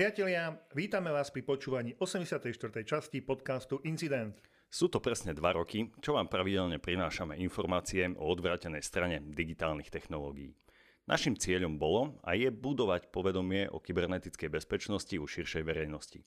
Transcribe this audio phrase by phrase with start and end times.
[0.00, 2.56] Priatelia, vítame vás pri počúvaní 84.
[2.88, 4.32] časti podcastu Incident.
[4.64, 10.56] Sú to presne dva roky, čo vám pravidelne prinášame informácie o odvrátenej strane digitálnych technológií.
[11.04, 16.24] Našim cieľom bolo a je budovať povedomie o kybernetickej bezpečnosti u širšej verejnosti.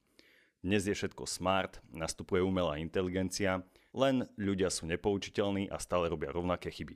[0.62, 3.66] Dnes je všetko smart, nastupuje umelá inteligencia,
[3.98, 6.94] len ľudia sú nepoučiteľní a stále robia rovnaké chyby.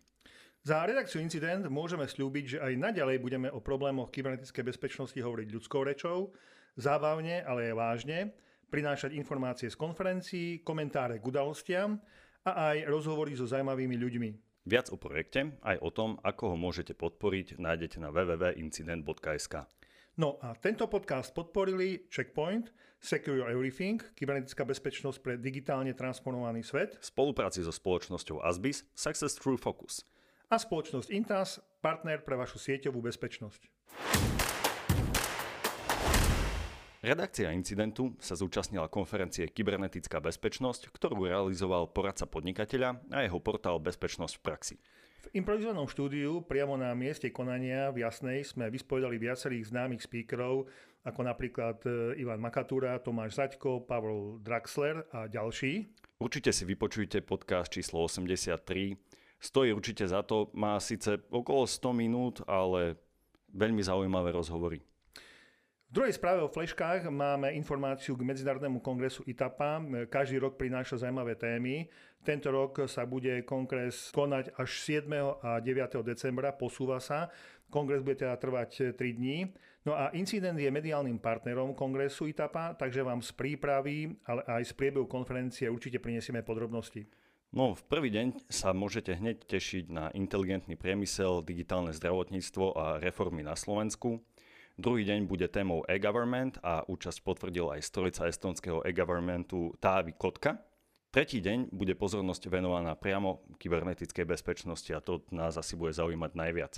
[0.62, 5.82] Za redakciu Incident môžeme slúbiť, že aj naďalej budeme o problémoch kybernetickej bezpečnosti hovoriť ľudskou
[5.82, 6.38] rečou,
[6.78, 8.18] zábavne, ale aj vážne,
[8.70, 12.00] prinášať informácie z konferencií, komentáre k udalostiam
[12.46, 14.30] a aj rozhovory so zaujímavými ľuďmi.
[14.68, 19.66] Viac o projekte, aj o tom, ako ho môžete podporiť, nájdete na www.incident.sk.
[20.18, 26.98] No a tento podcast podporili Checkpoint, Secure Everything, kybernetická bezpečnosť pre digitálne transformovaný svet.
[27.00, 30.02] V spolupráci so spoločnosťou Asbis Success Through Focus–
[30.48, 33.68] a spoločnosť Intas, partner pre vašu sieťovú bezpečnosť.
[37.06, 44.34] Redakcia incidentu sa zúčastnila konferencie Kybernetická bezpečnosť, ktorú realizoval poradca podnikateľa a jeho portál Bezpečnosť
[44.38, 44.76] v praxi.
[45.28, 50.66] V improvizovanom štúdiu priamo na mieste konania v Jasnej sme vyspovedali viacerých známych speakerov,
[51.06, 55.86] ako napríklad e, Ivan Makatúra, Tomáš Zaďko, Pavel Draxler a ďalší.
[56.18, 62.36] Určite si vypočujte podcast číslo 83 Stojí určite za to, má síce okolo 100 minút,
[62.50, 62.98] ale
[63.54, 64.82] veľmi zaujímavé rozhovory.
[65.88, 69.80] V druhej správe o fleškách máme informáciu k Medzinárodnému kongresu ITAPA.
[70.12, 71.88] Každý rok prináša zaujímavé témy.
[72.28, 75.08] Tento rok sa bude kongres konať až 7.
[75.40, 76.04] a 9.
[76.04, 77.32] decembra, posúva sa.
[77.72, 79.56] Kongres bude teda trvať 3 dní.
[79.88, 84.74] No a Incident je mediálnym partnerom kongresu ITAPA, takže vám z prípravy, ale aj z
[84.76, 87.08] priebehu konferencie určite prinesieme podrobnosti.
[87.56, 93.40] No, v prvý deň sa môžete hneď tešiť na inteligentný priemysel, digitálne zdravotníctvo a reformy
[93.40, 94.20] na Slovensku.
[94.78, 100.62] Druhý deň bude témou e-government a účasť potvrdil aj storica estonského e-governmentu Távi Kotka.
[101.10, 106.78] Tretí deň bude pozornosť venovaná priamo kybernetickej bezpečnosti a to nás asi bude zaujímať najviac.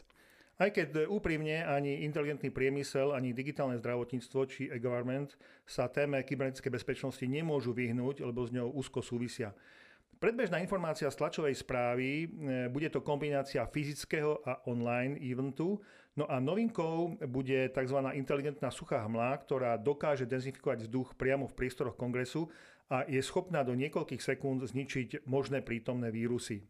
[0.64, 5.36] Aj keď úprimne ani inteligentný priemysel, ani digitálne zdravotníctvo či e-government
[5.68, 9.52] sa téme kybernetickej bezpečnosti nemôžu vyhnúť, lebo s ňou úzko súvisia.
[10.20, 12.28] Predbežná informácia z tlačovej správy, e,
[12.68, 15.80] bude to kombinácia fyzického a online eventu,
[16.20, 18.00] no a novinkou bude tzv.
[18.12, 22.52] inteligentná suchá hmla, ktorá dokáže dezinfikovať vzduch priamo v priestoroch kongresu
[22.92, 26.68] a je schopná do niekoľkých sekúnd zničiť možné prítomné vírusy.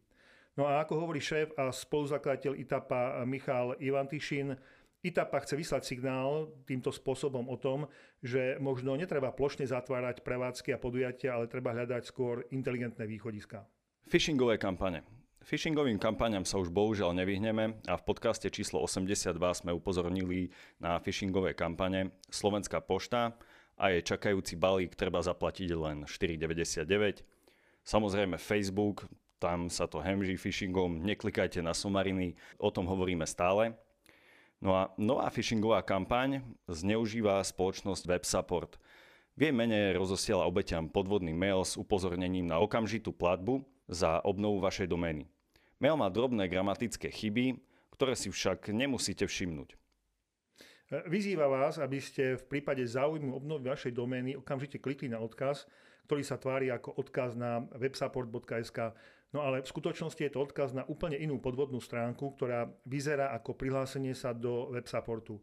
[0.54, 4.54] No a ako hovorí šéf a spoluzakladateľ ITAPA Michal Ivantišin,
[5.00, 7.88] ITAPA chce vyslať signál týmto spôsobom o tom,
[8.20, 13.64] že možno netreba plošne zatvárať prevádzky a podujatia, ale treba hľadať skôr inteligentné východiska.
[14.12, 15.19] Phishingové kampane.
[15.40, 21.56] Phishingovým kampaniam sa už bohužiaľ nevyhneme a v podcaste číslo 82 sme upozornili na phishingové
[21.56, 23.32] kampane Slovenská pošta
[23.80, 27.24] a jej čakajúci balík treba zaplatiť len 4,99.
[27.80, 29.08] Samozrejme Facebook,
[29.40, 33.72] tam sa to hemží phishingom, neklikajte na sumariny, o tom hovoríme stále.
[34.60, 38.76] No a nová phishingová kampaň zneužíva spoločnosť WebSupport.
[39.40, 44.86] V jej mene rozosiela obeťam podvodný mail s upozornením na okamžitú platbu za obnovu vašej
[44.86, 45.26] domény.
[45.82, 47.58] Mail má drobné gramatické chyby,
[47.92, 49.74] ktoré si však nemusíte všimnúť.
[51.10, 55.66] Vyzýva vás, aby ste v prípade záujmu obnovy vašej domény okamžite klikli na odkaz,
[56.06, 58.94] ktorý sa tvári ako odkaz na websupport.sk
[59.30, 63.54] No ale v skutočnosti je to odkaz na úplne inú podvodnú stránku, ktorá vyzerá ako
[63.54, 65.38] prihlásenie sa do web supportu.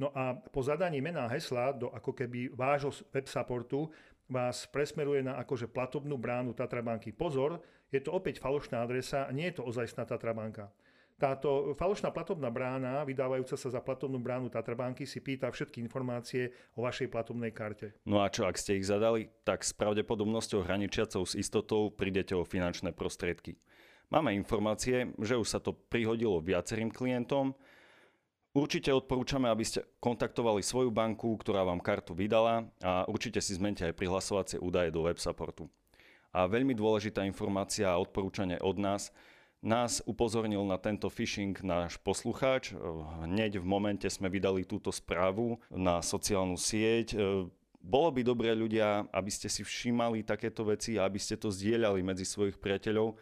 [0.00, 3.92] No a po zadaní mena hesla do ako keby vášho web supportu
[4.24, 7.12] vás presmeruje na akože platobnú bránu Tatrabanky.
[7.12, 7.60] Pozor,
[7.90, 10.72] je to opäť falošná adresa, nie je to ozajstná Tatrabanka.
[11.16, 16.84] Táto falošná platobná brána, vydávajúca sa za platobnú bránu Tatrabanky, si pýta všetky informácie o
[16.84, 17.96] vašej platobnej karte.
[18.04, 22.44] No a čo, ak ste ich zadali, tak s pravdepodobnosťou hraničiacou s istotou prídete o
[22.44, 23.56] finančné prostriedky.
[24.12, 27.56] Máme informácie, že už sa to prihodilo viacerým klientom.
[28.52, 33.88] Určite odporúčame, aby ste kontaktovali svoju banku, ktorá vám kartu vydala a určite si zmente
[33.88, 35.64] aj prihlasovacie údaje do web supportu.
[36.36, 39.08] A veľmi dôležitá informácia a odporúčanie od nás–
[39.66, 42.70] nás upozornil na tento phishing náš poslucháč.
[43.26, 47.18] Hneď v momente sme vydali túto správu na sociálnu sieť.
[47.82, 52.02] Bolo by dobré ľudia, aby ste si všímali takéto veci a aby ste to zdieľali
[52.02, 53.18] medzi svojich priateľov.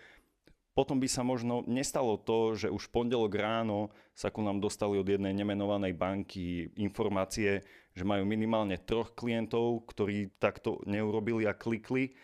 [0.74, 5.06] Potom by sa možno nestalo to, že už pondelok ráno sa ku nám dostali od
[5.06, 7.62] jednej nemenovanej banky informácie,
[7.94, 12.18] že majú minimálne troch klientov, ktorí takto neurobili a klikli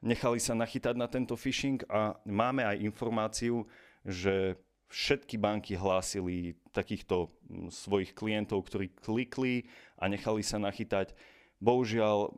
[0.00, 3.68] nechali sa nachytať na tento phishing a máme aj informáciu,
[4.04, 4.56] že
[4.90, 7.30] všetky banky hlásili takýchto
[7.70, 11.14] svojich klientov, ktorí klikli a nechali sa nachytať.
[11.60, 12.32] Bohužiaľ,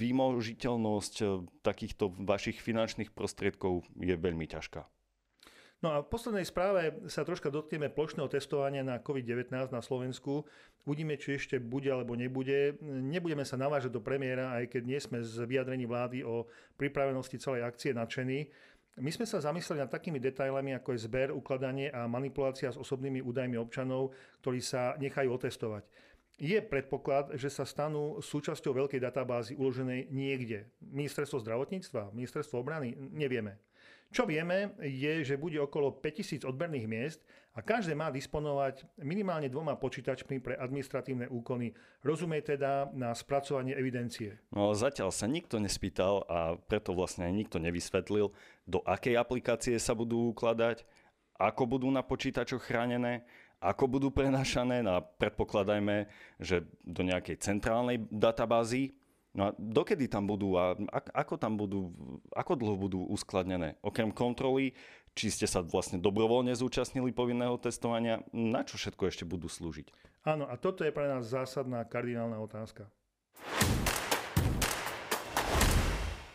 [0.00, 1.14] vymožiteľnosť
[1.60, 4.91] takýchto vašich finančných prostriedkov je veľmi ťažká.
[5.82, 10.46] No a v poslednej správe sa troška dotkneme plošného testovania na COVID-19 na Slovensku.
[10.86, 12.78] Uvidíme, či ešte bude alebo nebude.
[12.86, 16.46] Nebudeme sa navážať do premiéra, aj keď nie sme z vyjadrení vlády o
[16.78, 18.46] pripravenosti celej akcie nadšení.
[19.02, 23.18] My sme sa zamysleli nad takými detailami, ako je zber, ukladanie a manipulácia s osobnými
[23.18, 24.14] údajmi občanov,
[24.44, 25.82] ktorí sa nechajú otestovať.
[26.38, 30.70] Je predpoklad, že sa stanú súčasťou veľkej databázy uloženej niekde.
[30.78, 33.58] Ministerstvo zdravotníctva, ministerstvo obrany, nevieme.
[34.12, 37.24] Čo vieme, je, že bude okolo 5000 odberných miest
[37.56, 41.72] a každé má disponovať minimálne dvoma počítačmi pre administratívne úkony.
[42.04, 44.36] Rozumie teda na spracovanie evidencie.
[44.52, 48.36] No zatiaľ sa nikto nespýtal a preto vlastne aj nikto nevysvetlil,
[48.68, 50.84] do akej aplikácie sa budú ukladať,
[51.40, 53.24] ako budú na počítačoch chránené,
[53.64, 56.04] ako budú prenašané, no a predpokladajme,
[56.36, 58.92] že do nejakej centrálnej databázy,
[59.32, 60.76] No a dokedy tam budú a
[61.16, 61.88] ako tam budú,
[62.36, 63.80] ako dlho budú uskladnené?
[63.80, 64.76] Okrem kontroly,
[65.16, 69.88] či ste sa vlastne dobrovoľne zúčastnili povinného testovania, na čo všetko ešte budú slúžiť?
[70.28, 72.92] Áno, a toto je pre nás zásadná kardinálna otázka.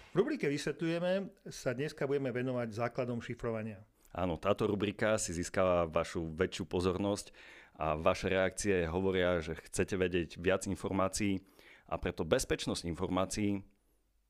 [0.09, 3.77] V rubrike Vysvetľujeme sa dneska budeme venovať základom šifrovania.
[4.09, 7.29] Áno, táto rubrika si získava vašu väčšiu pozornosť
[7.77, 11.37] a vaše reakcie hovoria, že chcete vedieť viac informácií
[11.87, 13.63] a preto bezpečnosť informácií,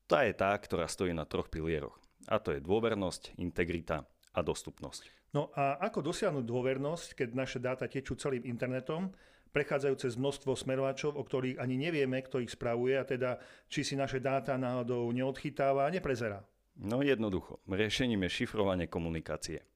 [0.08, 1.98] tá je tá, ktorá stojí na troch pilieroch.
[2.30, 5.10] A to je dôvernosť, integrita a dostupnosť.
[5.36, 9.12] No a ako dosiahnuť dôvernosť, keď naše dáta tečú celým internetom,
[9.52, 13.94] prechádzajú cez množstvo smerovačov, o ktorých ani nevieme, kto ich spravuje a teda či si
[13.96, 16.44] naše dáta náhodou neodchytáva a neprezera.
[16.78, 19.66] No jednoducho, riešením je šifrovanie komunikácie.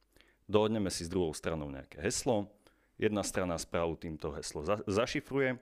[0.47, 2.53] Dohodneme si s druhou stranou nejaké heslo,
[3.01, 5.59] jedna strana správu týmto heslo za- zašifruje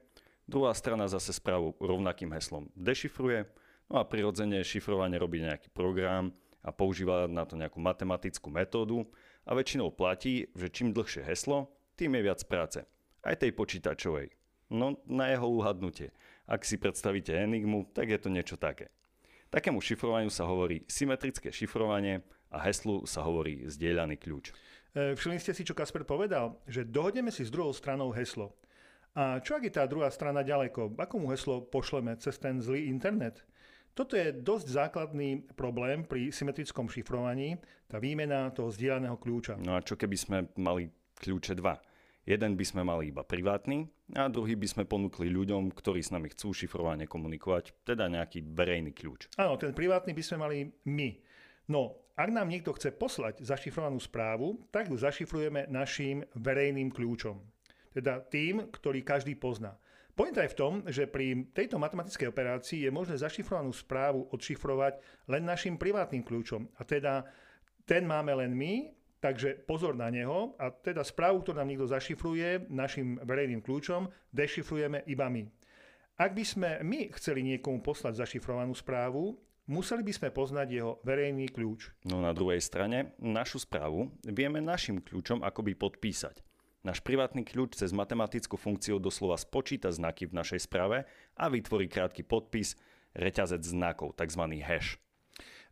[0.50, 3.46] Druhá strana zase správu rovnakým heslom dešifruje,
[3.86, 6.34] no a prirodzene šifrovanie robí nejaký program
[6.66, 9.06] a používa na to nejakú matematickú metódu
[9.46, 12.82] a väčšinou platí, že čím dlhšie heslo, tým je viac práce.
[13.22, 14.34] Aj tej počítačovej.
[14.74, 16.10] No na jeho uhadnutie.
[16.50, 18.90] Ak si predstavíte enigmu, tak je to niečo také.
[19.54, 24.50] Takému šifrovaniu sa hovorí symetrické šifrovanie a heslu sa hovorí zdieľaný kľúč.
[24.98, 26.58] E, všimli ste si, čo Kasper povedal?
[26.66, 28.50] Že dohodneme si s druhou stranou heslo.
[29.18, 30.94] A čo ak je tá druhá strana ďaleko?
[30.94, 33.42] Ako mu heslo pošleme cez ten zlý internet?
[33.90, 37.58] Toto je dosť základný problém pri symetrickom šifrovaní,
[37.90, 39.58] tá výmena toho zdieľaného kľúča.
[39.58, 40.86] No a čo keby sme mali
[41.18, 41.74] kľúče dva?
[42.22, 46.30] Jeden by sme mali iba privátny a druhý by sme ponúkli ľuďom, ktorí s nami
[46.30, 49.34] chcú šifrovane komunikovať, teda nejaký verejný kľúč.
[49.34, 51.18] Áno, ten privátny by sme mali my.
[51.66, 57.42] No, ak nám niekto chce poslať zašifrovanú správu, tak ju zašifrujeme našim verejným kľúčom
[57.94, 59.76] teda tým, ktorý každý pozná.
[60.14, 65.00] Pointa je v tom, že pri tejto matematickej operácii je možné zašifrovanú správu odšifrovať
[65.32, 66.68] len našim privátnym kľúčom.
[66.76, 67.24] A teda
[67.88, 68.92] ten máme len my,
[69.22, 70.52] takže pozor na neho.
[70.60, 75.48] A teda správu, ktorú nám niekto zašifruje našim verejným kľúčom, dešifrujeme iba my.
[76.20, 79.40] Ak by sme my chceli niekomu poslať zašifrovanú správu,
[79.72, 82.04] museli by sme poznať jeho verejný kľúč.
[82.04, 86.49] No na druhej strane, našu správu vieme našim kľúčom akoby podpísať.
[86.80, 91.04] Náš privátny kľúč cez matematickú funkciu doslova spočíta znaky v našej správe
[91.36, 92.72] a vytvorí krátky podpis,
[93.12, 94.40] reťazec znakov, tzv.
[94.64, 94.96] hash.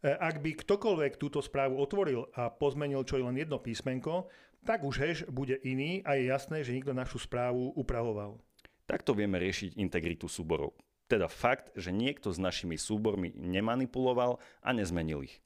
[0.05, 4.29] E, ak by ktokoľvek túto správu otvoril a pozmenil čo je len jedno písmenko,
[4.69, 8.37] tak už hash bude iný a je jasné, že nikto našu správu upravoval.
[8.85, 10.77] Takto vieme riešiť integritu súborov.
[11.09, 15.41] Teda fakt, že niekto s našimi súbormi nemanipuloval a nezmenil ich.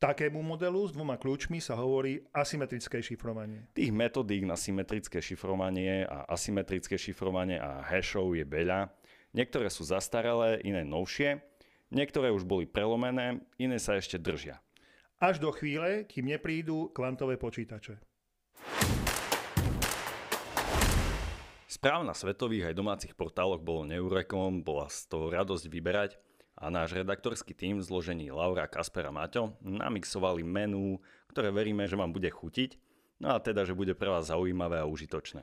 [0.00, 3.68] Takému modelu s dvoma kľúčmi sa hovorí asymetrické šifrovanie.
[3.76, 8.88] Tých metodík na symetrické šifrovanie a asymetrické šifrovanie a hashov je veľa.
[9.36, 11.44] Niektoré sú zastaralé, iné novšie,
[11.92, 14.64] niektoré už boli prelomené, iné sa ešte držia.
[15.20, 18.00] Až do chvíle, kým neprídu kvantové počítače.
[21.68, 26.16] Správ na svetových aj domácich portáloch bolo neurekom, bola z toho radosť vyberať–
[26.60, 31.00] a náš redaktorský tým v zložení Laura, Kasper a Maťo namixovali menu,
[31.32, 32.76] ktoré veríme, že vám bude chutiť,
[33.24, 35.40] no a teda, že bude pre vás zaujímavé a užitočné.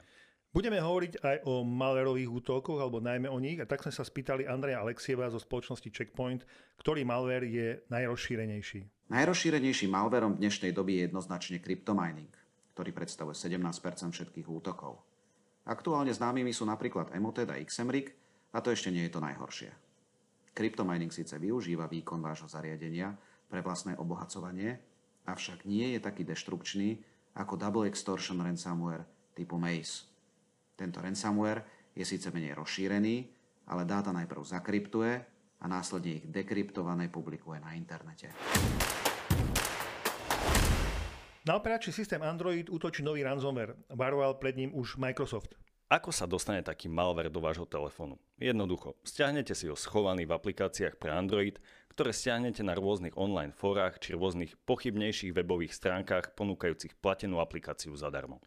[0.54, 4.48] Budeme hovoriť aj o malverových útokoch, alebo najmä o nich, a tak sme sa spýtali
[4.48, 6.48] Andreja Alexieva zo spoločnosti Checkpoint,
[6.80, 9.12] ktorý malware je najrozšírenejší.
[9.12, 12.32] Najrozšírenejší malverom v dnešnej doby je jednoznačne kryptomining,
[12.74, 15.04] ktorý predstavuje 17% všetkých útokov.
[15.68, 18.16] Aktuálne známymi sú napríklad Emoted a Xmrig,
[18.56, 19.87] a to ešte nie je to najhoršie.
[20.58, 23.14] Kryptomining síce využíva výkon vášho zariadenia
[23.46, 24.82] pre vlastné obohacovanie,
[25.30, 26.98] avšak nie je taký deštrukčný
[27.38, 29.06] ako Double Extortion ransomware
[29.38, 30.10] typu Maze.
[30.74, 33.30] Tento ransomware je síce menej rozšírený,
[33.70, 35.14] ale dáta najprv zakryptuje
[35.62, 38.34] a následne ich dekryptované publikuje na internete.
[41.46, 43.78] Na operačný systém Android útočí nový ransomware.
[43.94, 45.67] Varoval pred ním už Microsoft.
[45.88, 48.20] Ako sa dostane taký malware do vášho telefónu?
[48.36, 51.56] Jednoducho, stiahnete si ho schovaný v aplikáciách pre Android,
[51.96, 58.44] ktoré stiahnete na rôznych online fórach či rôznych pochybnejších webových stránkach ponúkajúcich platenú aplikáciu zadarmo.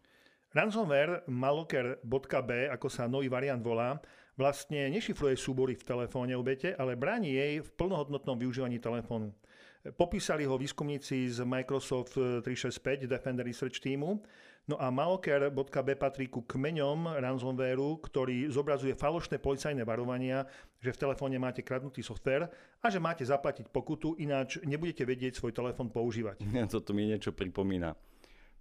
[0.53, 3.97] Ransomware maloker.b, ako sa nový variant volá,
[4.39, 9.33] vlastne nešifruje súbory v telefóne obete, ale bráni jej v plnohodnotnom využívaní telefónu.
[9.81, 14.21] Popísali ho výskumníci z Microsoft 365 Defender Research Teamu.
[14.69, 20.45] No a Maloker.b patrí ku kmeňom ransomwareu, ktorý zobrazuje falošné policajné varovania,
[20.77, 22.45] že v telefóne máte kradnutý software
[22.77, 26.45] a že máte zaplatiť pokutu, ináč nebudete vedieť svoj telefón používať.
[26.77, 27.97] Toto mi niečo pripomína.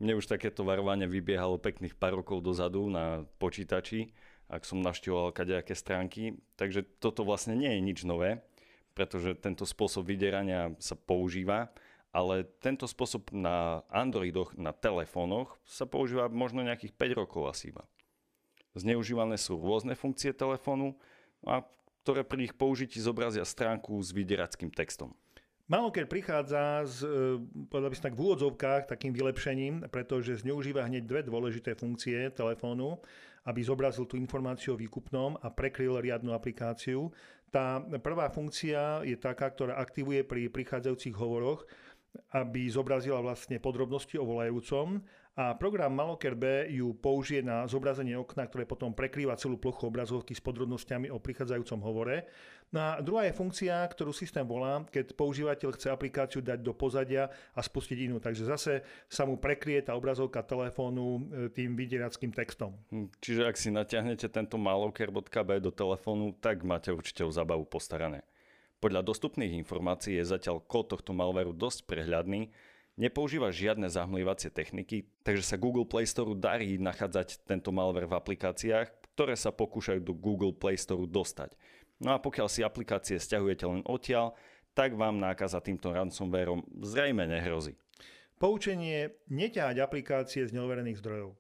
[0.00, 4.08] Mne už takéto varovanie vybiehalo pekných pár rokov dozadu na počítači,
[4.50, 8.42] ak som navštevoval kadejaké stránky, takže toto vlastne nie je nič nové
[8.94, 11.70] pretože tento spôsob vydierania sa používa,
[12.10, 17.86] ale tento spôsob na Androidoch, na telefónoch sa používa možno nejakých 5 rokov asi iba.
[18.74, 20.98] Zneužívané sú rôzne funkcie telefónu,
[21.46, 21.64] a
[22.04, 25.14] ktoré pri ich použití zobrazia stránku s vydierackým textom.
[25.70, 27.38] Málo keď prichádza s, e,
[27.70, 32.98] povedal by som tak v úvodzovkách, takým vylepšením, pretože zneužíva hneď dve dôležité funkcie telefónu,
[33.48, 37.08] aby zobrazil tú informáciu o výkupnom a prekryl riadnu aplikáciu.
[37.50, 41.66] Tá prvá funkcia je taká, ktorá aktivuje pri prichádzajúcich hovoroch,
[42.34, 45.02] aby zobrazila vlastne podrobnosti o volajúcom
[45.38, 50.34] a program Maloker B ju použije na zobrazenie okna, ktoré potom prekrýva celú plochu obrazovky
[50.34, 52.26] s podrobnosťami o prichádzajúcom hovore.
[52.70, 57.26] No a druhá je funkcia, ktorú systém volá, keď používateľ chce aplikáciu dať do pozadia
[57.50, 58.22] a spustiť inú.
[58.22, 62.78] Takže zase sa mu prekrie tá obrazovka telefónu e, tým vydierackým textom.
[62.94, 68.22] Hm, čiže ak si natiahnete tento maloker.b do telefónu, tak máte určite o zabavu postarané.
[68.78, 72.54] Podľa dostupných informácií je zatiaľ kód tohto malwareu dosť prehľadný,
[72.96, 78.88] nepoužíva žiadne zahmlievacie techniky, takže sa Google Play Store darí nachádzať tento malware v aplikáciách,
[79.20, 81.52] ktoré sa pokúšajú do Google Play Store dostať.
[82.00, 84.32] No a pokiaľ si aplikácie stiahujete len odtiaľ,
[84.72, 87.76] tak vám nákaza týmto ransomwareom zrejme nehrozí.
[88.40, 91.36] Poučenie neťahať aplikácie z neoverených zdrojov.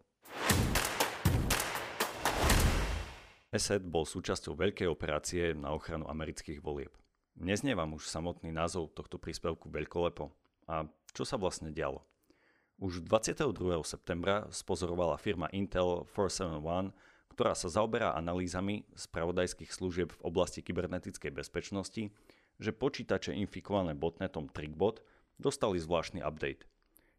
[3.50, 6.92] ESET bol súčasťou veľkej operácie na ochranu amerických volieb.
[7.40, 10.28] Neznie vám už samotný názov tohto príspevku veľkolepo.
[10.68, 10.84] A
[11.16, 12.04] čo sa vlastne dialo?
[12.76, 13.80] Už 22.
[13.82, 16.92] septembra spozorovala firma Intel 471,
[17.40, 22.12] ktorá sa zaoberá analýzami spravodajských služieb v oblasti kybernetickej bezpečnosti,
[22.60, 25.00] že počítače infikované botnetom TrickBot
[25.40, 26.68] dostali zvláštny update.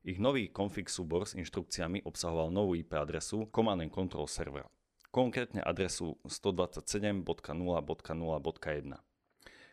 [0.06, 4.70] Ich nový config súbor s inštrukciami obsahoval novú IP adresu Command and Control servera,
[5.10, 7.42] konkrétne adresu 127.0.0.1.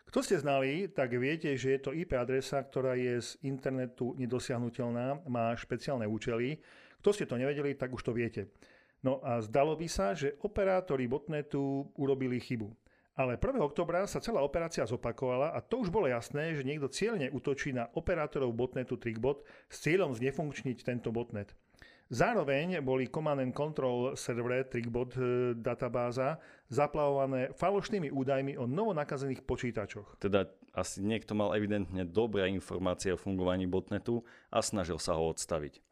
[0.08, 5.28] Kto ste znali, tak viete, že je to IP adresa, ktorá je z internetu nedosiahnutelná,
[5.28, 6.56] má špeciálne účely.
[7.04, 8.48] Kto ste to nevedeli, tak už to viete.
[9.02, 12.74] No a zdalo by sa, že operátori botnetu urobili chybu.
[13.18, 13.58] Ale 1.
[13.58, 17.90] oktobra sa celá operácia zopakovala a to už bolo jasné, že niekto cieľne útočí na
[17.98, 21.50] operátorov botnetu TrickBot s cieľom znefunkčniť tento botnet.
[22.08, 25.20] Zároveň boli Command and Control servere TrickBot e,
[25.60, 26.40] databáza
[26.72, 30.16] zaplavované falošnými údajmi o novonakazených počítačoch.
[30.16, 35.84] Teda asi niekto mal evidentne dobré informácie o fungovaní botnetu a snažil sa ho odstaviť.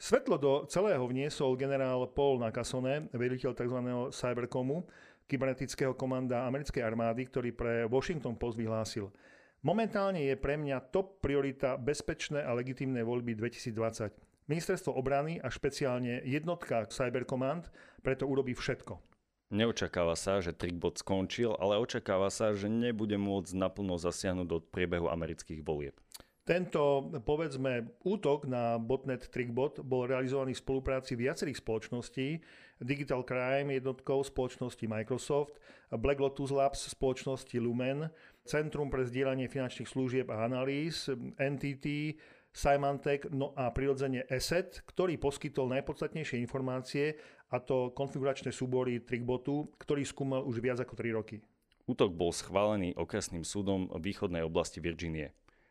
[0.00, 3.78] Svetlo do celého vniesol generál Paul Nakasone, veliteľ tzv.
[4.08, 4.88] Cybercomu,
[5.28, 9.12] kybernetického komanda americkej armády, ktorý pre Washington Post vyhlásil.
[9.60, 14.16] Momentálne je pre mňa top priorita bezpečné a legitímne voľby 2020.
[14.48, 17.68] Ministerstvo obrany a špeciálne jednotka Cybercommand
[18.00, 18.96] preto urobí všetko.
[19.52, 25.12] Neočakáva sa, že Trickbot skončil, ale očakáva sa, že nebude môcť naplno zasiahnuť do priebehu
[25.12, 25.92] amerických volieb.
[26.50, 32.42] Tento, povedzme, útok na botnet Trickbot bol realizovaný v spolupráci viacerých spoločností,
[32.82, 35.62] Digital Crime jednotkou spoločnosti Microsoft,
[35.94, 38.10] Black Lotus Labs spoločnosti Lumen,
[38.42, 41.06] Centrum pre zdieľanie finančných služieb a analýz,
[41.38, 42.18] NTT,
[42.50, 47.14] Symantec, no a prirodzene ESET, ktorý poskytol najpodstatnejšie informácie,
[47.54, 51.38] a to konfiguračné súbory Trickbotu, ktorý skúmal už viac ako 3 roky.
[51.86, 55.30] Útok bol schválený okresným súdom východnej oblasti Virginie.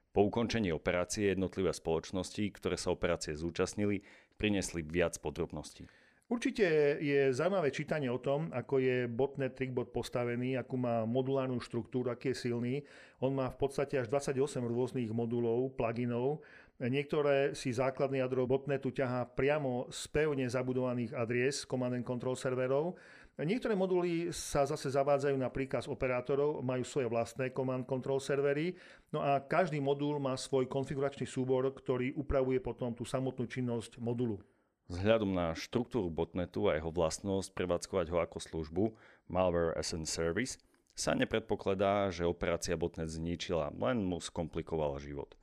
[0.10, 4.02] Po ukončení operácie jednotlivé spoločnosti, ktoré sa operácie zúčastnili,
[4.42, 5.86] priniesli viac podrobností.
[6.30, 12.14] Určite je zaujímavé čítanie o tom, ako je botnet Trickbot postavený, akú má modulárnu štruktúru,
[12.14, 12.76] aký je silný.
[13.18, 16.46] On má v podstate až 28 rôznych modulov, pluginov,
[16.80, 22.96] Niektoré si základné jadro botnetu ťahá priamo z pevne zabudovaných adries Command and Control serverov.
[23.40, 28.76] Niektoré moduly sa zase zavádzajú na príkaz operátorov, majú svoje vlastné Command Control servery,
[29.16, 34.44] no a každý modul má svoj konfiguračný súbor, ktorý upravuje potom tú samotnú činnosť modulu.
[34.92, 38.84] Vzhľadom na štruktúru botnetu a jeho vlastnosť prevádzkovať ho ako službu,
[39.32, 40.60] Malware as a Service,
[40.92, 45.40] sa nepredpokladá, že operácia botnet zničila, len mu skomplikovala život.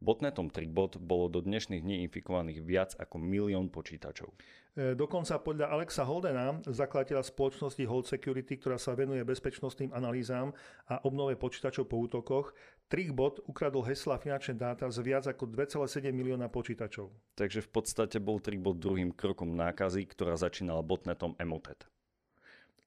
[0.00, 4.32] Botnetom Trickbot bolo do dnešných dní infikovaných viac ako milión počítačov.
[4.78, 10.54] E, dokonca podľa Alexa Holdena, zakladateľa spoločnosti Hold Security, ktorá sa venuje bezpečnostným analýzám
[10.86, 12.54] a obnove počítačov po útokoch,
[12.86, 17.10] Trickbot ukradol hesla finančné dáta z viac ako 2,7 milióna počítačov.
[17.34, 21.90] Takže v podstate bol Trickbot druhým krokom nákazy, ktorá začínala botnetom Emotet.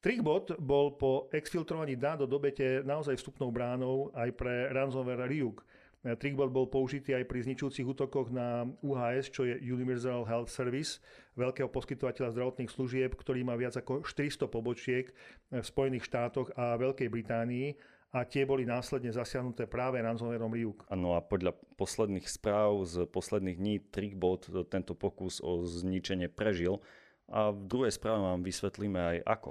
[0.03, 5.63] Trickbot bol po exfiltrovaní dát do dobete naozaj vstupnou bránou aj pre ransomware Ryuk,
[6.03, 10.99] Trickbot bol použitý aj pri zničujúcich útokoch na UHS, čo je Universal Health Service,
[11.39, 15.15] veľkého poskytovateľa zdravotných služieb, ktorý má viac ako 400 pobočiek
[15.47, 17.67] v Spojených štátoch a Veľkej Británii
[18.13, 20.85] a tie boli následne zasiahnuté práve ransomwareom Ryuk.
[20.91, 26.83] Áno a podľa posledných správ z posledných dní Trickbot tento pokus o zničenie prežil
[27.31, 29.49] a v druhej správe vám vysvetlíme aj ako.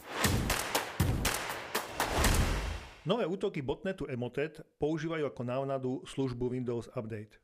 [3.02, 7.34] Nové útoky botnetu Emotet používajú ako návnadu službu Windows Update.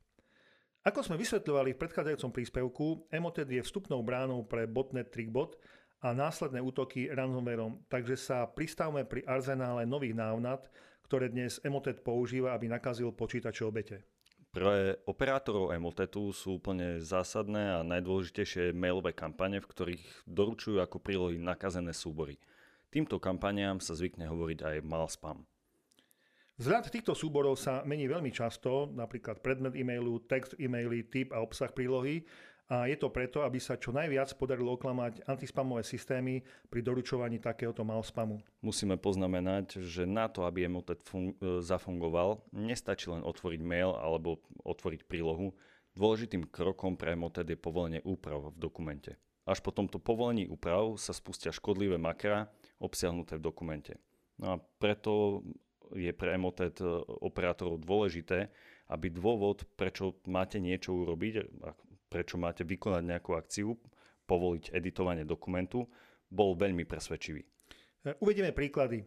[0.87, 5.59] Ako sme vysvetľovali v predchádzajúcom príspevku, Emotet je vstupnou bránou pre botnet Trickbot
[5.99, 10.63] a následné útoky ransomwareom, takže sa pristavme pri arzenále nových návnad,
[11.11, 14.07] ktoré dnes Emotet používa, aby nakazil počítače obete.
[14.55, 21.43] Pre operátorov Emotetu sú úplne zásadné a najdôležitejšie mailové kampane, v ktorých doručujú ako prílohy
[21.43, 22.39] nakazené súbory–
[22.89, 25.45] Týmto kampaniám sa zvykne hovoriť aj mal spam.
[26.59, 31.71] Vzhľad týchto súborov sa mení veľmi často, napríklad predmet e-mailu, text e-maily, typ a obsah
[31.71, 32.27] prílohy
[32.69, 37.81] a je to preto, aby sa čo najviac podarilo oklamať antispamové systémy pri doručovaní takéhoto
[37.81, 38.45] malspamu.
[38.61, 44.45] Musíme poznamenať, že na to, aby Emotet fun- e, zafungoval, nestačí len otvoriť mail alebo
[44.69, 45.57] otvoriť prílohu.
[45.97, 49.17] Dôležitým krokom pre Emotet je povolenie úprav v dokumente.
[49.49, 53.97] Až po tomto povolení úprav sa spustia škodlivé makra, obsiahnuté v dokumente.
[54.37, 55.41] No a preto
[55.97, 56.87] je pre Emotet e,
[57.25, 58.53] operátorov dôležité,
[58.93, 61.49] aby dôvod, prečo máte niečo urobiť,
[62.13, 63.73] prečo máte vykonať nejakú akciu,
[64.29, 65.89] povoliť editovanie dokumentu,
[66.29, 67.41] bol veľmi presvedčivý.
[68.05, 69.01] E, uvedieme príklady.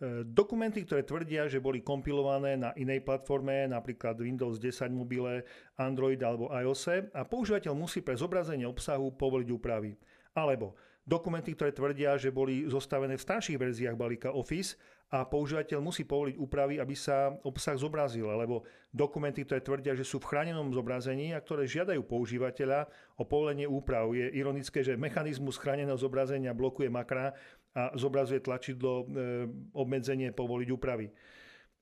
[0.00, 5.44] E, dokumenty, ktoré tvrdia, že boli kompilované na inej platforme, napríklad Windows 10 mobile,
[5.76, 9.92] Android alebo iOS a používateľ musí pre zobrazenie obsahu povoliť úpravy.
[10.32, 10.72] Alebo
[11.04, 16.38] dokumenty, ktoré tvrdia, že boli zostavené v starších verziách balíka Office a používateľ musí povoliť
[16.38, 18.62] úpravy, aby sa obsah zobrazil, alebo
[18.94, 22.86] dokumenty, ktoré tvrdia, že sú v chránenom zobrazení a ktoré žiadajú používateľa
[23.18, 24.14] o povolenie úprav.
[24.14, 27.34] Je ironické, že mechanizmus chráneného zobrazenia blokuje makra
[27.74, 29.04] a zobrazuje tlačidlo e,
[29.74, 31.10] obmedzenie povoliť úpravy.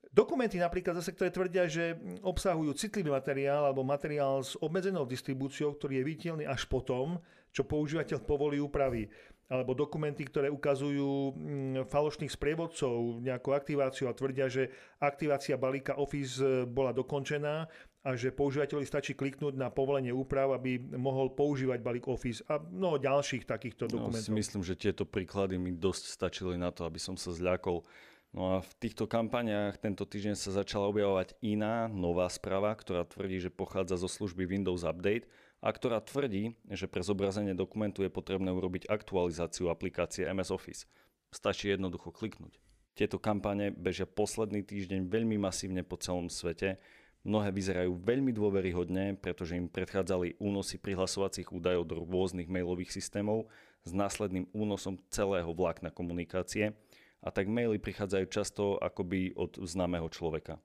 [0.09, 1.93] Dokumenty napríklad zase, ktoré tvrdia, že
[2.25, 7.21] obsahujú citlivý materiál alebo materiál s obmedzenou distribúciou, ktorý je viditeľný až potom,
[7.53, 9.05] čo používateľ povolí úpravy.
[9.49, 14.69] Alebo dokumenty, ktoré ukazujú mm, falošných sprievodcov, nejakú aktiváciu a tvrdia, že
[15.01, 17.65] aktivácia balíka Office e, bola dokončená
[18.05, 23.01] a že používateľi stačí kliknúť na povolenie úprav, aby mohol používať balík Office a mnoho
[23.01, 24.21] ďalších takýchto dokumentov.
[24.21, 27.81] No, si myslím, že tieto príklady mi dosť stačili na to, aby som sa zľakol
[28.29, 33.41] No a v týchto kampaniách tento týždeň sa začala objavovať iná nová správa, ktorá tvrdí,
[33.41, 35.25] že pochádza zo služby Windows Update
[35.59, 40.87] a ktorá tvrdí, že pre zobrazenie dokumentu je potrebné urobiť aktualizáciu aplikácie MS Office.
[41.29, 42.57] Stačí jednoducho kliknúť.
[42.95, 46.79] Tieto kampane bežia posledný týždeň veľmi masívne po celom svete.
[47.23, 53.47] Mnohé vyzerajú veľmi dôveryhodne, pretože im predchádzali únosy prihlasovacích údajov do rôznych mailových systémov
[53.83, 56.71] s následným únosom celého vlákna komunikácie–
[57.19, 60.55] a tak maily prichádzajú často akoby od známeho človeka.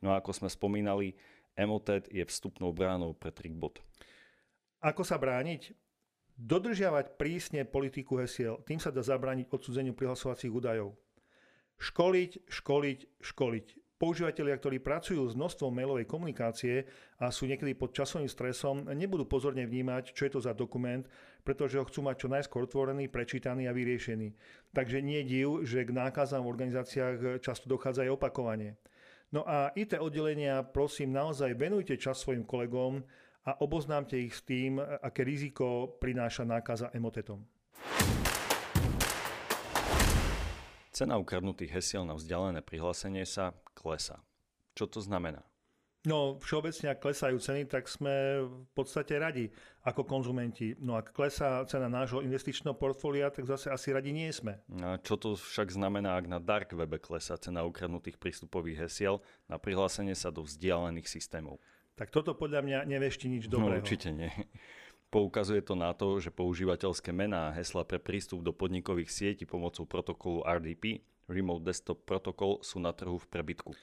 [0.00, 1.12] No a ako sme spomínali,
[1.52, 3.84] Emotet je vstupnou bránou pre Trickbot.
[4.80, 5.76] Ako sa brániť?
[6.40, 8.64] Dodržiavať prísne politiku hesiel.
[8.64, 10.96] Tým sa dá zabrániť odsudzeniu prihlasovacích údajov.
[11.76, 13.66] Školiť, školiť, školiť.
[14.00, 16.88] Používateľia, ktorí pracujú s množstvom mailovej komunikácie
[17.20, 21.04] a sú niekedy pod časovým stresom, nebudú pozorne vnímať, čo je to za dokument,
[21.44, 24.32] pretože ho chcú mať čo najskôr otvorený, prečítaný a vyriešený.
[24.72, 28.80] Takže nie div, že k nákazám v organizáciách často dochádza aj opakovanie.
[29.36, 33.04] No a IT oddelenia, prosím, naozaj venujte čas svojim kolegom
[33.44, 37.40] a oboznámte ich s tým, aké riziko prináša nákaza emotetom.
[40.92, 44.20] Cena ukradnutých hesiel na vzdialené prihlásenie sa klesá.
[44.76, 45.40] Čo to znamená?
[46.00, 49.52] No, všeobecne, ak klesajú ceny, tak sme v podstate radi
[49.84, 50.72] ako konzumenti.
[50.80, 54.56] No ak klesá cena nášho investičného portfólia, tak zase asi radi nie sme.
[54.80, 59.60] A čo to však znamená, ak na dark webe klesá cena ukradnutých prístupových hesiel na
[59.60, 61.60] prihlásenie sa do vzdialených systémov?
[61.96, 63.80] Tak toto podľa mňa nevešti nič No dobrého.
[63.82, 64.30] určite nie.
[65.10, 69.82] Poukazuje to na to, že používateľské mená a hesla pre prístup do podnikových sietí pomocou
[69.82, 73.74] protokolu RDP, Remote Desktop Protocol, sú na trhu v prebytku.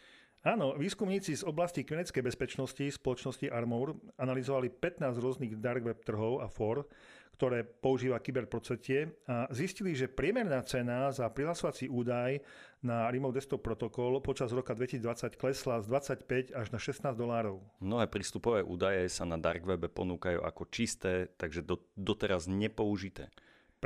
[0.47, 6.47] Áno, výskumníci z oblasti kybernetickej bezpečnosti spoločnosti Armour analyzovali 15 rôznych dark web trhov a
[6.47, 6.88] for,
[7.36, 12.39] ktoré používa kyberprocetie a zistili, že priemerná cena za prihlasovací údaj
[12.79, 17.60] na Remote Desktop Protocol počas roka 2020 klesla z 25 až na 16 dolárov.
[17.83, 23.27] Mnohé prístupové údaje sa na dark webe ponúkajú ako čisté, takže do, doteraz nepoužité.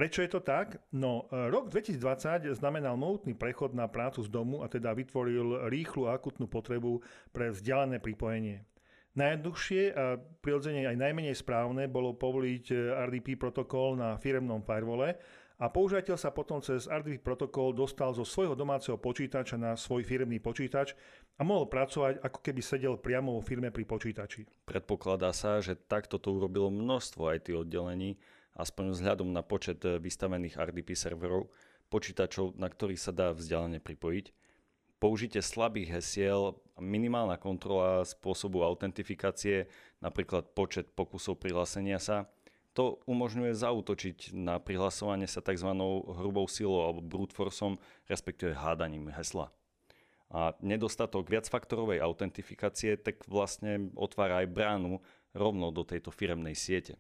[0.01, 0.81] Prečo je to tak?
[0.97, 6.09] No, e, rok 2020 znamenal mohutný prechod na prácu z domu a teda vytvoril rýchlu
[6.09, 8.65] a akutnú potrebu pre vzdialené pripojenie.
[9.13, 15.13] Najjednoduchšie a prirodzene aj najmenej správne bolo povoliť e, RDP protokol na firemnom firewall
[15.61, 20.41] a používateľ sa potom cez RDP protokol dostal zo svojho domáceho počítača na svoj firemný
[20.41, 20.97] počítač
[21.37, 24.49] a mohol pracovať ako keby sedel priamo vo firme pri počítači.
[24.65, 28.17] Predpokladá sa, že takto to urobilo množstvo IT oddelení,
[28.55, 31.51] aspoň vzhľadom na počet e, vystavených RDP serverov,
[31.91, 34.31] počítačov, na ktorých sa dá vzdialene pripojiť.
[35.01, 39.65] Použitie slabých hesiel, minimálna kontrola spôsobu autentifikácie,
[39.97, 42.29] napríklad počet pokusov prihlásenia sa,
[42.71, 45.67] to umožňuje zautočiť na prihlasovanie sa tzv.
[46.15, 47.75] hrubou silou alebo brute forceom,
[48.07, 49.51] respektíve hádaním hesla.
[50.31, 55.03] A nedostatok viacfaktorovej autentifikácie tak vlastne otvára aj bránu
[55.35, 56.95] rovno do tejto firemnej siete.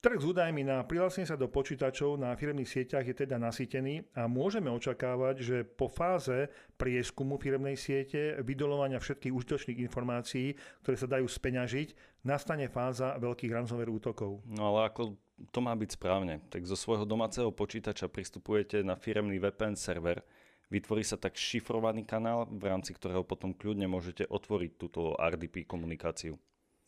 [0.00, 4.24] Trh s údajmi na prihlásenie sa do počítačov na firemných sieťach je teda nasýtený a
[4.24, 6.48] môžeme očakávať, že po fáze
[6.80, 11.88] prieskumu firemnej siete, vydolovania všetkých užitočných informácií, ktoré sa dajú speňažiť,
[12.24, 14.40] nastane fáza veľkých ransomware útokov.
[14.48, 15.20] No ale ako
[15.52, 20.24] to má byť správne, tak zo svojho domáceho počítača pristupujete na firemný VPN server,
[20.72, 26.40] vytvorí sa tak šifrovaný kanál, v rámci ktorého potom kľudne môžete otvoriť túto RDP komunikáciu.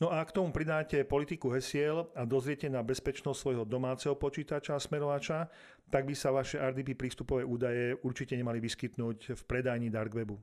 [0.02, 4.82] No a k tomu pridáte politiku hesiel a dozriete na bezpečnosť svojho domáceho počítača a
[4.82, 5.46] smerovača,
[5.94, 10.42] tak by sa vaše RDP prístupové údaje určite nemali vyskytnúť v predajni Dark Webu.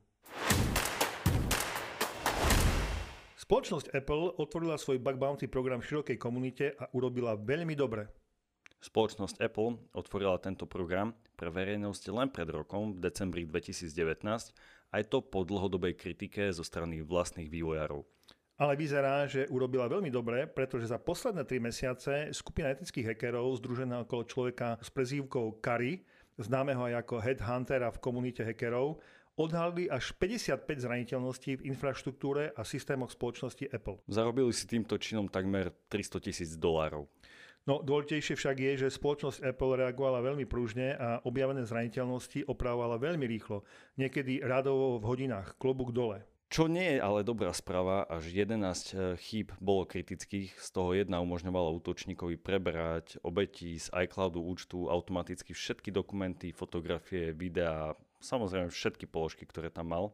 [3.36, 8.08] Spoločnosť Apple otvorila svoj bug bounty program v širokej komunite a urobila veľmi dobre.
[8.80, 14.24] Spoločnosť Apple otvorila tento program pre verejnosť len pred rokom, v decembri 2019,
[14.96, 18.19] aj to po dlhodobej kritike zo strany vlastných vývojárov.
[18.60, 24.04] Ale vyzerá, že urobila veľmi dobre, pretože za posledné 3 mesiace skupina etických hackerov združená
[24.04, 26.04] okolo človeka s prezývkou Kari,
[26.36, 29.00] známeho aj ako headhuntera v komunite hackerov,
[29.40, 34.04] odhalili až 55 zraniteľností v infraštruktúre a systémoch spoločnosti Apple.
[34.12, 37.08] Zarobili si týmto činom takmer 300 tisíc dolárov.
[37.64, 43.24] No dôležitejšie však je, že spoločnosť Apple reagovala veľmi pružne a objavené zraniteľnosti opravovala veľmi
[43.24, 43.64] rýchlo,
[43.96, 46.28] niekedy radovo v hodinách, klobúk dole.
[46.50, 51.70] Čo nie je ale dobrá správa, až 11 chýb bolo kritických, z toho jedna umožňovala
[51.78, 59.70] útočníkovi preberať obeti z iCloudu účtu automaticky všetky dokumenty, fotografie, videá, samozrejme všetky položky, ktoré
[59.70, 60.06] tam mal.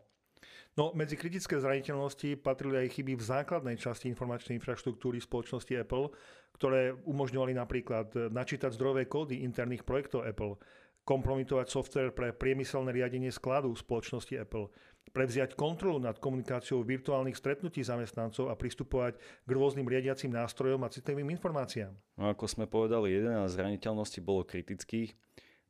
[0.76, 6.12] No, medzi kritické zraniteľnosti patrili aj chyby v základnej časti informačnej infraštruktúry spoločnosti Apple,
[6.60, 10.60] ktoré umožňovali napríklad načítať zdrojové kódy interných projektov Apple,
[11.08, 14.68] kompromitovať software pre priemyselné riadenie skladu spoločnosti Apple,
[15.16, 21.32] prevziať kontrolu nad komunikáciou virtuálnych stretnutí zamestnancov a pristupovať k rôznym riadiacim nástrojom a citlivým
[21.32, 21.96] informáciám.
[22.20, 25.16] No ako sme povedali, 11 zraniteľností bolo kritických,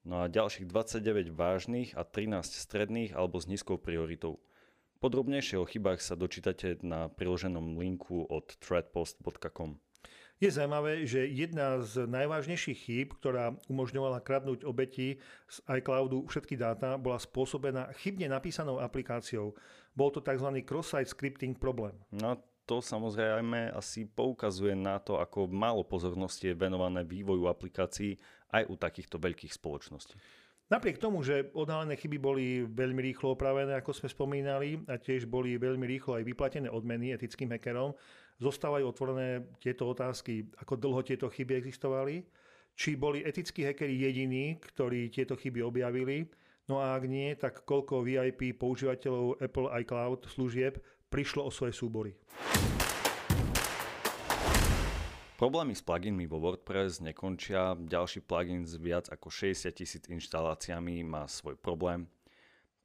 [0.10, 4.41] no a ďalších 29 vážnych a 13 stredných alebo s nízkou prioritou.
[4.97, 9.84] Podrobnejšie o chybách sa dočítate na priloženom linku od threadpost.com.
[10.35, 15.15] Je zaujímavé, že jedna z najvážnejších chýb, ktorá umožňovala kradnúť obeti
[15.47, 19.55] z iCloudu všetky dáta, bola spôsobená chybne napísanou aplikáciou.
[19.95, 20.59] Bol to tzv.
[20.67, 21.95] cross-site scripting problém.
[22.11, 22.35] No
[22.67, 28.19] to samozrejme asi poukazuje na to, ako málo pozornosti je venované vývoju aplikácií
[28.51, 30.19] aj u takýchto veľkých spoločností.
[30.65, 35.62] Napriek tomu, že odhalené chyby boli veľmi rýchlo opravené, ako sme spomínali, a tiež boli
[35.62, 37.93] veľmi rýchlo aj vyplatené odmeny etickým hackerom,
[38.41, 42.25] zostávajú otvorené tieto otázky, ako dlho tieto chyby existovali,
[42.73, 46.25] či boli etickí hackeri jediní, ktorí tieto chyby objavili,
[46.65, 50.82] no a ak nie, tak koľko VIP používateľov Apple iCloud služieb
[51.13, 52.17] prišlo o svoje súbory.
[55.35, 57.75] Problémy s pluginmi vo WordPress nekončia.
[57.75, 62.07] Ďalší plugin s viac ako 60 tisíc inštaláciami má svoj problém.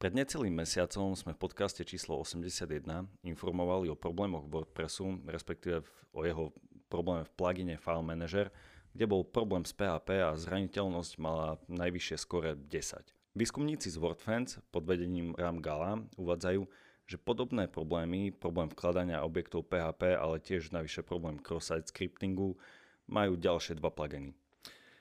[0.03, 6.51] Pred necelým mesiacom sme v podcaste číslo 81 informovali o problémoch WordPressu, respektíve o jeho
[6.91, 8.51] probléme v plugine File Manager,
[8.99, 13.15] kde bol problém s PHP a zraniteľnosť mala najvyššie skore 10.
[13.39, 16.67] Výskumníci z WordFans pod vedením Ram Gala uvádzajú,
[17.11, 22.55] že podobné problémy, problém vkladania objektov PHP, ale tiež navyše problém cross-site scriptingu,
[23.11, 24.31] majú ďalšie dva pluginy.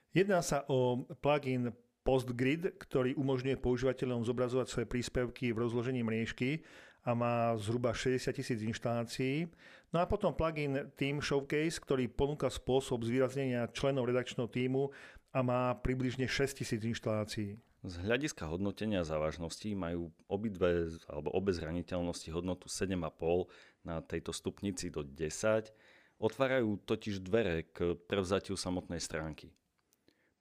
[0.10, 1.70] Jedná sa o plugin
[2.02, 6.66] PostGrid, ktorý umožňuje používateľom zobrazovať svoje príspevky v rozložení mriežky
[7.06, 9.46] a má zhruba 60 tisíc inštalácií.
[9.94, 14.90] No a potom plugin Team Showcase, ktorý ponúka spôsob zvýraznenia členov redakčného týmu
[15.30, 17.62] a má približne 6 tisíc inštalácií.
[17.80, 23.48] Z hľadiska hodnotenia závažnosti majú obidve alebo obe zraniteľnosti hodnotu 7,5
[23.88, 25.72] na tejto stupnici do 10.
[26.20, 29.56] Otvárajú totiž dvere k prevzatiu samotnej stránky.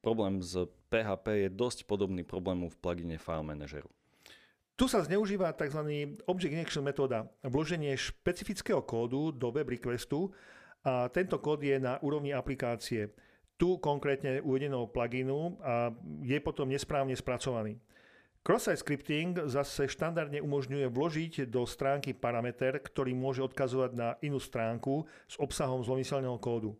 [0.02, 0.58] Problém s
[0.90, 3.90] PHP je dosť podobný problému v plugine File Manageru.
[4.74, 5.82] Tu sa zneužíva tzv.
[6.26, 10.34] Object Injection metóda, vloženie špecifického kódu do web requestu
[10.82, 13.10] a tento kód je na úrovni aplikácie.
[13.58, 15.90] Tu konkrétne uvedenou pluginu a
[16.22, 17.74] je potom nesprávne spracovaný.
[18.46, 25.04] Cross-site scripting zase štandardne umožňuje vložiť do stránky parameter, ktorý môže odkazovať na inú stránku
[25.26, 26.78] s obsahom zlomyselného kódu.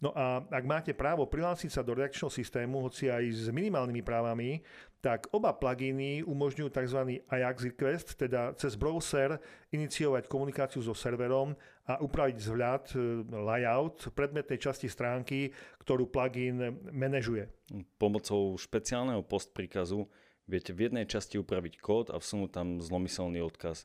[0.00, 4.64] No a ak máte právo prihlásiť sa do redakčného systému, hoci aj s minimálnymi právami,
[5.04, 7.00] tak oba pluginy umožňujú tzv.
[7.28, 9.36] Ajax request, teda cez browser
[9.68, 11.52] iniciovať komunikáciu so serverom
[11.84, 15.52] a upraviť vzhľad, e, layout predmetnej časti stránky,
[15.84, 17.52] ktorú plugin manažuje.
[18.00, 20.08] Pomocou špeciálneho post príkazu
[20.48, 23.84] viete v jednej časti upraviť kód a vsunúť tam zlomyselný odkaz.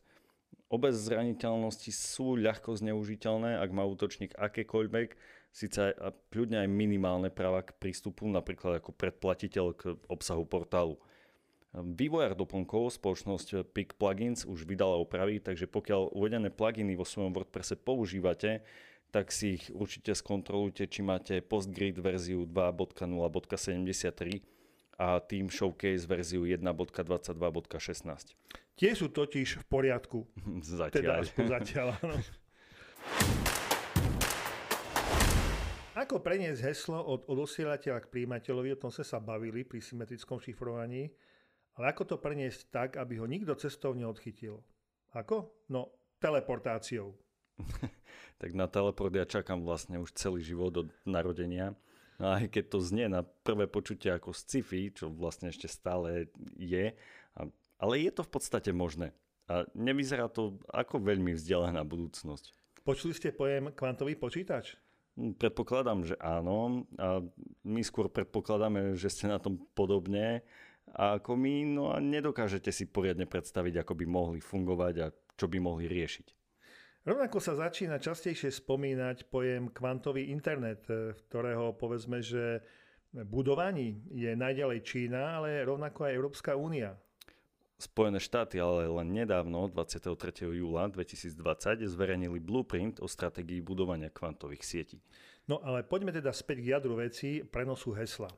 [0.71, 5.15] Obe zraniteľnosti sú ľahko zneužiteľné, ak má útočník akékoľvek
[5.55, 10.99] síce aj, kľudne aj minimálne práva k prístupu, napríklad ako predplatiteľ k obsahu portálu.
[11.75, 17.75] Vývojár doplnkov spoločnosť Pick Plugins už vydala opravy, takže pokiaľ uvedené pluginy vo svojom WordPresse
[17.79, 18.63] používate,
[19.11, 24.43] tak si ich určite skontrolujte, či máte PostGrid verziu 2.0.73
[24.99, 28.35] a Team Showcase verziu 1.22.16.
[28.75, 30.27] Tie sú totiž v poriadku.
[30.79, 31.23] Zatiaľ.
[31.27, 32.19] Teda, zatiaľ, áno.
[36.05, 41.09] Ako preniesť heslo od odosielateľa k príjimateľovi, o tom sme sa bavili pri symetrickom šifrovaní,
[41.81, 44.61] ale ako to preniesť tak, aby ho nikto cestou neodchytil?
[45.17, 45.65] Ako?
[45.73, 47.09] No, teleportáciou.
[48.41, 51.73] tak na teleport ja čakám vlastne už celý život od narodenia.
[52.21, 56.93] No aj keď to znie na prvé počutie ako sci-fi, čo vlastne ešte stále je,
[57.81, 59.09] ale je to v podstate možné.
[59.49, 62.53] A nevyzerá to ako veľmi vzdialená budúcnosť.
[62.85, 64.84] Počuli ste pojem kvantový počítač?
[65.15, 66.87] Hm, predpokladám, že áno.
[66.99, 67.23] A
[67.63, 70.43] my skôr predpokladáme, že ste na tom podobne
[70.95, 75.57] ako my, no a nedokážete si poriadne predstaviť, ako by mohli fungovať a čo by
[75.59, 76.27] mohli riešiť.
[77.05, 82.65] Rovnako sa začína častejšie spomínať pojem kvantový internet, v ktorého povedzme, že
[83.13, 86.97] budovaní je najďalej Čína, ale rovnako aj Európska únia.
[87.75, 90.47] Spojené štáty ale len nedávno, 23.
[90.47, 94.97] júla 2020, zverejnili blueprint o stratégii budovania kvantových sietí.
[95.43, 98.31] No ale poďme teda späť k jadru veci prenosu hesla.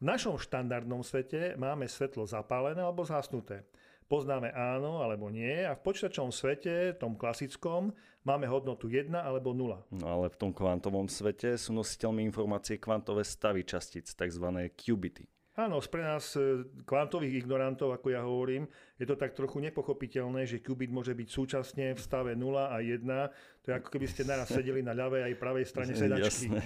[0.00, 3.68] V našom štandardnom svete máme svetlo zapálené alebo zasnuté.
[4.08, 7.92] Poznáme áno alebo nie a v počítačovom svete, tom klasickom,
[8.24, 9.76] máme hodnotu 1 alebo 0.
[9.92, 14.46] No ale v tom kvantovom svete sú nositeľmi informácie kvantové stavy častíc, tzv.
[14.72, 15.28] qubity.
[15.58, 18.70] Áno, pre nás e, kvantových ignorantov, ako ja hovorím,
[19.02, 23.02] je to tak trochu nepochopiteľné, že qubit môže byť súčasne v stave 0 a 1.
[23.02, 26.54] To je ako keby ste naraz sedeli na ľavej aj pravej strane sedačky.
[26.54, 26.62] Jasné.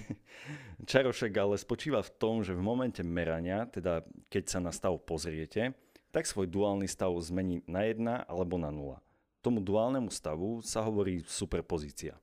[0.85, 5.73] Čarošek ale spočíva v tom, že v momente merania, teda keď sa na stav pozriete,
[6.13, 9.01] tak svoj duálny stav zmení na 1 alebo na 0.
[9.41, 12.21] Tomu duálnemu stavu sa hovorí superpozícia.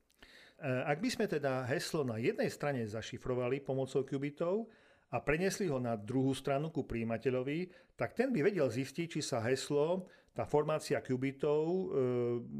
[0.62, 4.70] E, ak by sme teda heslo na jednej strane zašifrovali pomocou qubitov,
[5.12, 7.68] a preniesli ho na druhú stranu ku príjimateľovi,
[8.00, 11.84] tak ten by vedel zistiť, či sa heslo, tá formácia qubitov, e,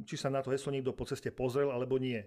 [0.05, 2.21] či sa na to heslo niekto po ceste pozrel alebo nie.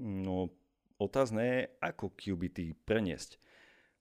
[0.00, 0.48] No,
[0.96, 3.36] otázne je, ako qubity preniesť.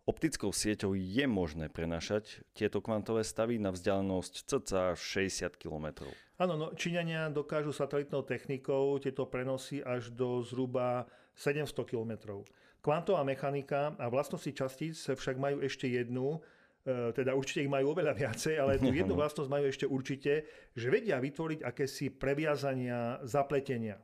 [0.07, 6.07] Optickou sieťou je možné prenašať tieto kvantové stavy na vzdialenosť cca 60 km.
[6.39, 12.39] Áno, no, Číňania dokážu satelitnou technikou tieto prenosy až do zhruba 700 km.
[12.87, 16.39] Kvantová mechanika a vlastnosti častíc však majú ešte jednu,
[16.87, 20.87] e, teda určite ich majú oveľa viacej, ale tú jednu vlastnosť majú ešte určite, že
[20.87, 23.99] vedia vytvoriť akési previazania, zapletenia.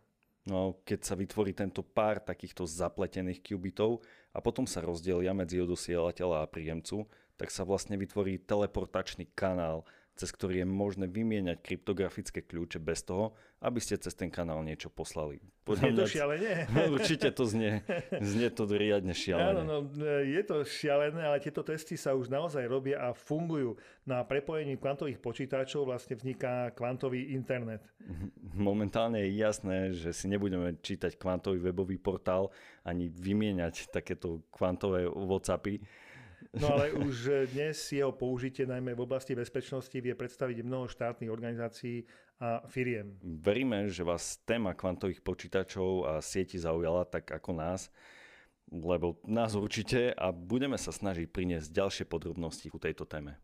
[0.52, 4.04] No, keď sa vytvorí tento pár takýchto zapletených qubitov
[4.36, 7.08] a potom sa rozdelia medzi odosielateľa a príjemcu,
[7.40, 13.34] tak sa vlastne vytvorí teleportačný kanál cez ktorý je možné vymieňať kryptografické kľúče bez toho,
[13.66, 15.42] aby ste cez ten kanál niečo poslali.
[15.64, 16.68] Je to šialené?
[16.96, 17.82] Určite to znie,
[18.20, 19.58] znie to riadne šialené.
[19.58, 19.78] Áno, no,
[20.22, 23.80] je to šialené, ale tieto testy sa už naozaj robia a fungujú.
[24.04, 27.82] Na prepojení kvantových počítačov vlastne vzniká kvantový internet.
[28.54, 32.52] Momentálne je jasné, že si nebudeme čítať kvantový webový portál
[32.84, 35.80] ani vymieňať takéto kvantové WhatsAppy
[36.54, 42.06] No ale už dnes jeho použitie najmä v oblasti bezpečnosti vie predstaviť mnoho štátnych organizácií
[42.38, 43.18] a firiem.
[43.26, 47.90] Veríme, že vás téma kvantových počítačov a sieti zaujala tak ako nás,
[48.70, 53.42] lebo nás určite a budeme sa snažiť priniesť ďalšie podrobnosti ku tejto téme.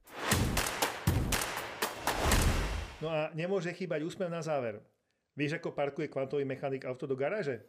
[3.02, 4.86] No a nemôže chýbať úsmev na záver.
[5.34, 7.66] Vieš, ako parkuje kvantový mechanik auto do garáže?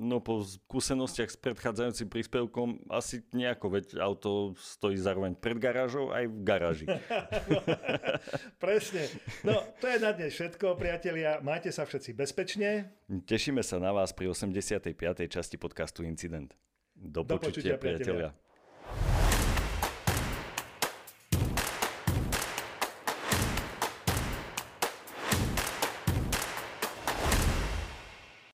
[0.00, 6.32] No po skúsenostiach s predchádzajúcim príspevkom asi nejako, veď auto stojí zároveň pred garážou aj
[6.32, 6.86] v garáži.
[8.62, 9.04] Presne.
[9.44, 11.44] No to je na dnes všetko, priatelia.
[11.44, 12.88] Majte sa všetci bezpečne.
[13.06, 14.96] Tešíme sa na vás pri 85.
[15.28, 16.56] časti podcastu Incident.
[16.96, 18.32] Do, Do počutia, počutia priatelia.
[18.32, 18.51] priatelia.